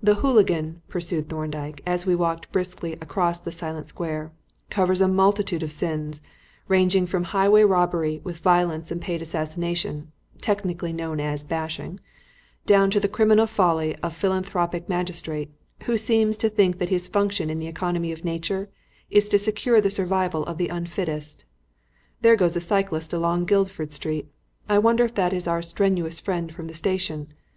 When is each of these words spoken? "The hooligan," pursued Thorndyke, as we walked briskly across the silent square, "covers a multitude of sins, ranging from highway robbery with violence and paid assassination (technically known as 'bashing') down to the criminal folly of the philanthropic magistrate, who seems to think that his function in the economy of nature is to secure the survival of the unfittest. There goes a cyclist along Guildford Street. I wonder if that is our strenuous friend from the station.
"The 0.00 0.14
hooligan," 0.22 0.82
pursued 0.86 1.28
Thorndyke, 1.28 1.80
as 1.84 2.06
we 2.06 2.14
walked 2.14 2.52
briskly 2.52 2.92
across 3.02 3.40
the 3.40 3.50
silent 3.50 3.86
square, 3.86 4.30
"covers 4.70 5.00
a 5.00 5.08
multitude 5.08 5.64
of 5.64 5.72
sins, 5.72 6.22
ranging 6.68 7.04
from 7.04 7.24
highway 7.24 7.64
robbery 7.64 8.20
with 8.22 8.38
violence 8.38 8.92
and 8.92 9.00
paid 9.00 9.22
assassination 9.22 10.12
(technically 10.40 10.92
known 10.92 11.18
as 11.18 11.42
'bashing') 11.42 11.98
down 12.64 12.92
to 12.92 13.00
the 13.00 13.08
criminal 13.08 13.48
folly 13.48 13.96
of 14.04 14.12
the 14.14 14.20
philanthropic 14.20 14.88
magistrate, 14.88 15.50
who 15.86 15.96
seems 15.98 16.36
to 16.36 16.48
think 16.48 16.78
that 16.78 16.90
his 16.90 17.08
function 17.08 17.50
in 17.50 17.58
the 17.58 17.66
economy 17.66 18.12
of 18.12 18.24
nature 18.24 18.68
is 19.10 19.28
to 19.30 19.36
secure 19.36 19.80
the 19.80 19.90
survival 19.90 20.44
of 20.46 20.58
the 20.58 20.68
unfittest. 20.68 21.42
There 22.20 22.36
goes 22.36 22.54
a 22.54 22.60
cyclist 22.60 23.12
along 23.12 23.46
Guildford 23.46 23.92
Street. 23.92 24.28
I 24.68 24.78
wonder 24.78 25.02
if 25.04 25.16
that 25.16 25.32
is 25.32 25.48
our 25.48 25.60
strenuous 25.60 26.20
friend 26.20 26.52
from 26.52 26.68
the 26.68 26.74
station. 26.74 27.32